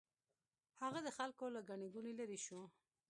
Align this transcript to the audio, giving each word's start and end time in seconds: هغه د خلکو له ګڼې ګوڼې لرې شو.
هغه 0.81 0.99
د 1.05 1.09
خلکو 1.17 1.45
له 1.55 1.61
ګڼې 1.69 1.87
ګوڼې 1.93 2.13
لرې 2.19 2.39
شو. 2.45 2.61